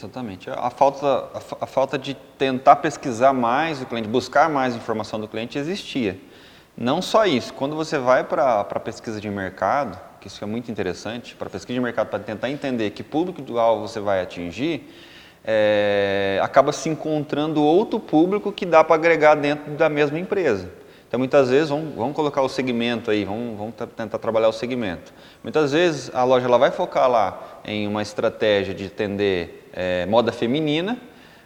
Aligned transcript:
Exatamente. 0.00 0.48
A 0.48 0.70
falta, 0.70 1.28
a, 1.60 1.66
falta 1.66 1.98
de 1.98 2.14
tentar 2.38 2.76
pesquisar 2.76 3.34
mais 3.34 3.82
o 3.82 3.86
cliente, 3.86 4.08
buscar 4.08 4.48
mais 4.48 4.74
informação 4.74 5.20
do 5.20 5.28
cliente 5.28 5.58
existia. 5.58 6.18
Não 6.74 7.02
só 7.02 7.26
isso, 7.26 7.52
quando 7.52 7.76
você 7.76 7.98
vai 7.98 8.24
para 8.24 8.60
a 8.60 8.80
pesquisa 8.80 9.20
de 9.20 9.28
mercado, 9.28 10.00
que 10.18 10.28
isso 10.28 10.42
é 10.42 10.46
muito 10.46 10.70
interessante, 10.70 11.34
para 11.34 11.50
pesquisa 11.50 11.74
de 11.74 11.80
mercado, 11.80 12.08
para 12.08 12.18
tentar 12.18 12.48
entender 12.48 12.90
que 12.92 13.02
público-alvo 13.02 13.86
você 13.86 14.00
vai 14.00 14.22
atingir, 14.22 14.90
é, 15.44 16.40
acaba 16.42 16.72
se 16.72 16.88
encontrando 16.88 17.62
outro 17.62 18.00
público 18.00 18.50
que 18.50 18.64
dá 18.64 18.82
para 18.82 18.94
agregar 18.94 19.34
dentro 19.34 19.72
da 19.72 19.90
mesma 19.90 20.18
empresa. 20.18 20.70
Então, 21.10 21.18
muitas 21.18 21.50
vezes, 21.50 21.70
vamos, 21.70 21.92
vamos 21.96 22.14
colocar 22.14 22.40
o 22.40 22.48
segmento 22.48 23.10
aí, 23.10 23.24
vamos, 23.24 23.58
vamos, 23.58 23.74
tentar 23.96 24.16
trabalhar 24.18 24.48
o 24.48 24.52
segmento. 24.52 25.12
Muitas 25.42 25.72
vezes, 25.72 26.08
a 26.14 26.22
loja 26.22 26.46
ela 26.46 26.56
vai 26.56 26.70
focar 26.70 27.10
lá 27.10 27.60
em 27.64 27.88
uma 27.88 28.00
estratégia 28.00 28.72
de 28.72 28.86
atender 28.86 29.68
é, 29.72 30.06
moda 30.06 30.30
feminina, 30.30 30.96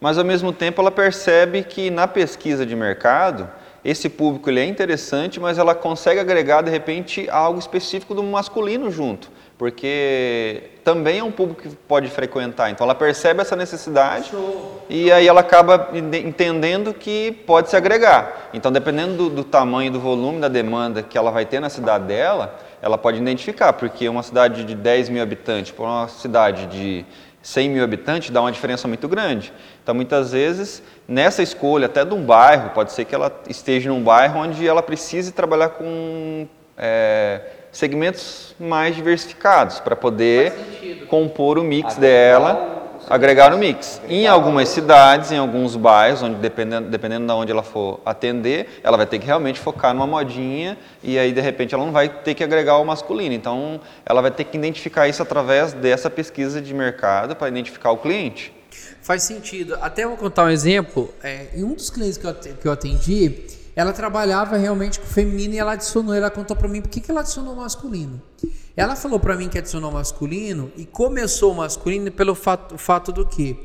mas, 0.00 0.16
ao 0.16 0.24
mesmo 0.24 0.50
tempo, 0.50 0.80
ela 0.80 0.90
percebe 0.90 1.62
que 1.62 1.90
na 1.90 2.08
pesquisa 2.08 2.64
de 2.64 2.74
mercado, 2.74 3.50
esse 3.84 4.08
público 4.08 4.48
ele 4.48 4.60
é 4.60 4.64
interessante, 4.64 5.38
mas 5.38 5.58
ela 5.58 5.74
consegue 5.74 6.18
agregar, 6.18 6.62
de 6.62 6.70
repente, 6.70 7.28
algo 7.28 7.58
específico 7.58 8.14
do 8.14 8.22
masculino 8.22 8.90
junto 8.90 9.30
porque 9.60 10.70
também 10.82 11.18
é 11.18 11.22
um 11.22 11.30
público 11.30 11.60
que 11.60 11.68
pode 11.86 12.08
frequentar. 12.08 12.70
Então 12.70 12.82
ela 12.82 12.94
percebe 12.94 13.42
essa 13.42 13.54
necessidade 13.54 14.30
Show. 14.30 14.86
e 14.88 15.12
aí 15.12 15.28
ela 15.28 15.40
acaba 15.42 15.90
entendendo 15.92 16.94
que 16.94 17.30
pode 17.46 17.68
se 17.68 17.76
agregar. 17.76 18.48
Então, 18.54 18.72
dependendo 18.72 19.18
do, 19.18 19.28
do 19.28 19.44
tamanho, 19.44 19.92
do 19.92 20.00
volume 20.00 20.40
da 20.40 20.48
demanda 20.48 21.02
que 21.02 21.18
ela 21.18 21.30
vai 21.30 21.44
ter 21.44 21.60
na 21.60 21.68
cidade 21.68 22.06
dela, 22.06 22.58
ela 22.80 22.96
pode 22.96 23.18
identificar, 23.18 23.74
porque 23.74 24.08
uma 24.08 24.22
cidade 24.22 24.64
de 24.64 24.74
10 24.74 25.10
mil 25.10 25.22
habitantes 25.22 25.72
para 25.72 25.84
uma 25.84 26.08
cidade 26.08 26.64
de 26.64 27.04
100 27.42 27.68
mil 27.68 27.84
habitantes 27.84 28.30
dá 28.30 28.40
uma 28.40 28.50
diferença 28.50 28.88
muito 28.88 29.06
grande. 29.08 29.52
Então, 29.82 29.94
muitas 29.94 30.32
vezes, 30.32 30.82
nessa 31.06 31.42
escolha 31.42 31.84
até 31.84 32.02
de 32.02 32.14
um 32.14 32.24
bairro, 32.24 32.70
pode 32.70 32.92
ser 32.92 33.04
que 33.04 33.14
ela 33.14 33.30
esteja 33.46 33.90
num 33.90 34.02
bairro 34.02 34.40
onde 34.40 34.66
ela 34.66 34.82
precise 34.82 35.32
trabalhar 35.32 35.68
com. 35.68 36.48
É, 36.78 37.59
segmentos 37.72 38.54
mais 38.58 38.94
diversificados 38.94 39.80
para 39.80 39.96
poder 39.96 40.52
compor 41.08 41.58
o 41.58 41.64
mix 41.64 41.94
agregar 41.94 42.00
dela, 42.00 42.76
o 43.08 43.12
agregar 43.12 43.54
o 43.54 43.58
mix. 43.58 44.00
Agregar 44.04 44.14
em 44.14 44.26
algumas 44.26 44.68
cidades, 44.68 45.32
em 45.32 45.38
alguns 45.38 45.76
bairros, 45.76 46.22
onde 46.22 46.36
dependendo, 46.36 46.88
dependendo 46.88 47.26
de 47.26 47.32
onde 47.32 47.52
ela 47.52 47.62
for 47.62 48.00
atender, 48.04 48.80
ela 48.82 48.96
vai 48.96 49.06
ter 49.06 49.18
que 49.18 49.26
realmente 49.26 49.58
focar 49.58 49.94
numa 49.94 50.06
modinha 50.06 50.78
e 51.02 51.18
aí 51.18 51.32
de 51.32 51.40
repente 51.40 51.74
ela 51.74 51.84
não 51.84 51.92
vai 51.92 52.08
ter 52.08 52.34
que 52.34 52.44
agregar 52.44 52.78
o 52.78 52.84
masculino. 52.84 53.34
Então, 53.34 53.80
ela 54.04 54.20
vai 54.20 54.30
ter 54.30 54.44
que 54.44 54.56
identificar 54.56 55.08
isso 55.08 55.22
através 55.22 55.72
dessa 55.72 56.10
pesquisa 56.10 56.60
de 56.60 56.72
mercado 56.74 57.34
para 57.34 57.48
identificar 57.48 57.90
o 57.90 57.96
cliente. 57.96 58.52
Faz 59.02 59.22
sentido. 59.24 59.76
Até 59.80 60.06
vou 60.06 60.16
contar 60.16 60.44
um 60.44 60.50
exemplo. 60.50 61.12
É, 61.22 61.46
em 61.54 61.64
um 61.64 61.74
dos 61.74 61.90
clientes 61.90 62.16
que 62.16 62.26
eu, 62.26 62.34
que 62.34 62.68
eu 62.68 62.72
atendi, 62.72 63.46
ela 63.80 63.94
trabalhava 63.94 64.58
realmente 64.58 65.00
com 65.00 65.06
o 65.06 65.08
feminino 65.08 65.54
e 65.54 65.58
ela 65.58 65.72
adicionou, 65.72 66.14
ela 66.14 66.30
contou 66.30 66.54
para 66.54 66.68
mim 66.68 66.82
por 66.82 66.90
que, 66.90 67.00
que 67.00 67.10
ela 67.10 67.20
adicionou 67.20 67.56
masculino. 67.56 68.20
Ela 68.76 68.94
falou 68.94 69.18
para 69.18 69.34
mim 69.36 69.48
que 69.48 69.56
adicionou 69.56 69.90
masculino 69.90 70.70
e 70.76 70.84
começou 70.84 71.54
masculino 71.54 72.12
pelo 72.12 72.34
fato, 72.34 72.76
fato 72.76 73.10
do 73.10 73.24
quê? 73.24 73.56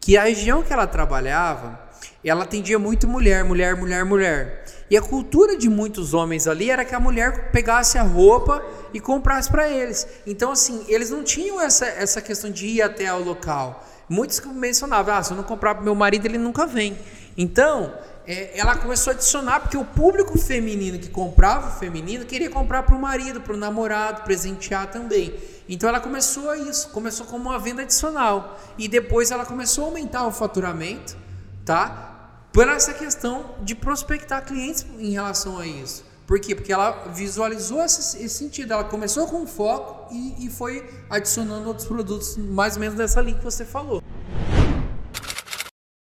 Que 0.00 0.16
a 0.16 0.22
região 0.22 0.62
que 0.62 0.72
ela 0.72 0.86
trabalhava, 0.86 1.76
ela 2.24 2.44
atendia 2.44 2.78
muito 2.78 3.08
mulher, 3.08 3.42
mulher, 3.42 3.74
mulher, 3.74 4.04
mulher. 4.04 4.64
E 4.88 4.96
a 4.96 5.02
cultura 5.02 5.56
de 5.56 5.68
muitos 5.68 6.14
homens 6.14 6.46
ali 6.46 6.70
era 6.70 6.84
que 6.84 6.94
a 6.94 7.00
mulher 7.00 7.50
pegasse 7.50 7.98
a 7.98 8.02
roupa 8.02 8.64
e 8.94 9.00
comprasse 9.00 9.50
para 9.50 9.68
eles. 9.68 10.06
Então, 10.24 10.52
assim, 10.52 10.84
eles 10.86 11.10
não 11.10 11.24
tinham 11.24 11.60
essa, 11.60 11.84
essa 11.84 12.22
questão 12.22 12.48
de 12.48 12.64
ir 12.64 12.82
até 12.82 13.12
o 13.12 13.24
local. 13.24 13.84
Muitos 14.08 14.40
mencionavam, 14.40 15.14
ah, 15.14 15.22
se 15.22 15.32
eu 15.32 15.36
não 15.36 15.42
comprar 15.42 15.74
para 15.74 15.84
meu 15.84 15.96
marido, 15.96 16.26
ele 16.26 16.38
nunca 16.38 16.64
vem. 16.64 16.96
Então, 17.36 17.92
é, 18.28 18.58
ela 18.58 18.76
começou 18.76 19.10
a 19.10 19.14
adicionar, 19.14 19.60
porque 19.60 19.76
o 19.78 19.86
público 19.86 20.36
feminino 20.36 20.98
que 20.98 21.08
comprava 21.08 21.68
o 21.68 21.78
feminino 21.78 22.26
queria 22.26 22.50
comprar 22.50 22.82
para 22.82 22.94
o 22.94 23.00
marido, 23.00 23.40
para 23.40 23.54
o 23.54 23.56
namorado, 23.56 24.22
presentear 24.22 24.90
também. 24.90 25.34
Então 25.66 25.88
ela 25.88 25.98
começou 25.98 26.50
a 26.50 26.58
isso, 26.58 26.90
começou 26.90 27.24
como 27.24 27.48
uma 27.48 27.58
venda 27.58 27.80
adicional. 27.80 28.60
E 28.76 28.86
depois 28.86 29.30
ela 29.30 29.46
começou 29.46 29.84
a 29.84 29.86
aumentar 29.88 30.26
o 30.26 30.30
faturamento, 30.30 31.16
tá? 31.64 32.44
Por 32.52 32.68
essa 32.68 32.92
questão 32.92 33.54
de 33.62 33.74
prospectar 33.74 34.44
clientes 34.44 34.84
em 34.98 35.12
relação 35.12 35.58
a 35.58 35.66
isso. 35.66 36.04
Por 36.26 36.38
quê? 36.38 36.54
Porque 36.54 36.70
ela 36.70 37.08
visualizou 37.14 37.82
esse, 37.82 38.22
esse 38.22 38.34
sentido. 38.36 38.74
Ela 38.74 38.84
começou 38.84 39.26
com 39.26 39.46
foco 39.46 40.12
e, 40.12 40.44
e, 40.44 40.50
foi 40.50 40.86
adicionando 41.08 41.66
outros 41.66 41.86
produtos, 41.86 42.36
mais 42.36 42.74
ou 42.74 42.80
menos 42.80 42.94
dessa 42.94 43.22
linha 43.22 43.38
que 43.38 43.44
você 43.44 43.64
falou. 43.64 44.02